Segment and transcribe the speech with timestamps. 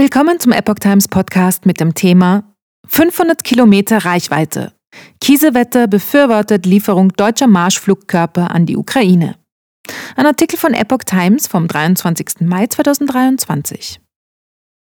[0.00, 2.54] Willkommen zum Epoch Times Podcast mit dem Thema
[2.86, 4.72] 500 Kilometer Reichweite.
[5.20, 9.36] Kiesewetter befürwortet Lieferung deutscher Marschflugkörper an die Ukraine.
[10.16, 12.40] Ein Artikel von Epoch Times vom 23.
[12.40, 14.00] Mai 2023.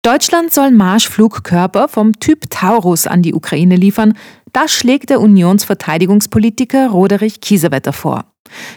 [0.03, 4.19] Deutschland soll Marschflugkörper vom Typ Taurus an die Ukraine liefern.
[4.53, 8.27] Das schlägt der Unionsverteidigungspolitiker Roderich Kiesewetter vor.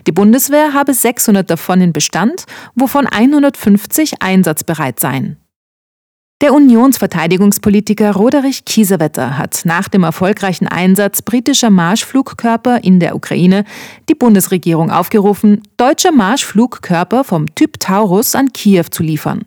[0.08, 2.46] Die Bundeswehr habe 600 davon in Bestand,
[2.76, 5.43] wovon 150 einsatzbereit seien.
[6.44, 13.64] Der Unionsverteidigungspolitiker Roderich Kiesewetter hat nach dem erfolgreichen Einsatz britischer Marschflugkörper in der Ukraine
[14.10, 19.46] die Bundesregierung aufgerufen, deutsche Marschflugkörper vom Typ Taurus an Kiew zu liefern.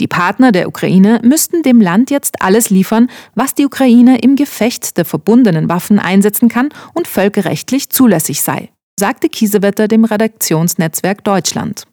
[0.00, 4.96] Die Partner der Ukraine müssten dem Land jetzt alles liefern, was die Ukraine im Gefecht
[4.96, 11.84] der verbundenen Waffen einsetzen kann und völkerrechtlich zulässig sei, sagte Kiesewetter dem Redaktionsnetzwerk Deutschland.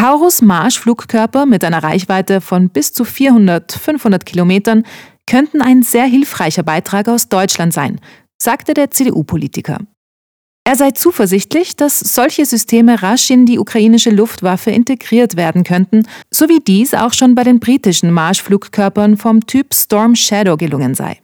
[0.00, 4.84] Taurus Marschflugkörper mit einer Reichweite von bis zu 400, 500 Kilometern
[5.26, 8.00] könnten ein sehr hilfreicher Beitrag aus Deutschland sein,
[8.38, 9.76] sagte der CDU-Politiker.
[10.64, 16.48] Er sei zuversichtlich, dass solche Systeme rasch in die ukrainische Luftwaffe integriert werden könnten, so
[16.48, 21.20] wie dies auch schon bei den britischen Marschflugkörpern vom Typ Storm Shadow gelungen sei.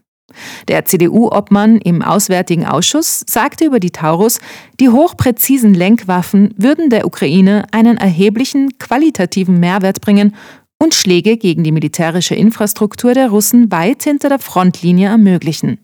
[0.69, 4.39] Der CDU-Obmann im Auswärtigen Ausschuss sagte über die Taurus,
[4.81, 10.35] die hochpräzisen Lenkwaffen würden der Ukraine einen erheblichen qualitativen Mehrwert bringen
[10.79, 15.79] und Schläge gegen die militärische Infrastruktur der Russen weit hinter der Frontlinie ermöglichen.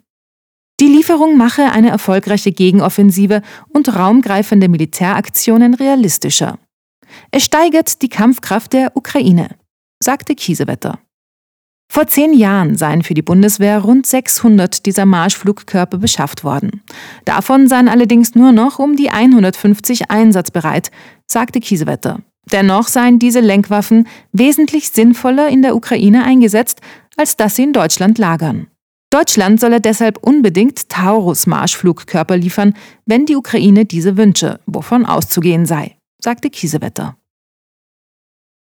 [0.81, 6.59] Die Lieferung mache eine erfolgreiche Gegenoffensive und raumgreifende Militäraktionen realistischer.
[7.31, 9.51] Es steigert die Kampfkraft der Ukraine,
[10.03, 10.99] sagte Kiesewetter.
[11.93, 16.81] Vor zehn Jahren seien für die Bundeswehr rund 600 dieser Marschflugkörper beschafft worden.
[17.27, 20.91] Davon seien allerdings nur noch um die 150 einsatzbereit,
[21.27, 22.21] sagte Kiesewetter.
[22.51, 26.81] Dennoch seien diese Lenkwaffen wesentlich sinnvoller in der Ukraine eingesetzt,
[27.19, 28.69] als dass sie in Deutschland lagern.
[29.11, 32.73] Deutschland solle deshalb unbedingt Taurus-Marschflugkörper liefern,
[33.05, 37.19] wenn die Ukraine diese wünsche, wovon auszugehen sei, sagte Kiesewetter.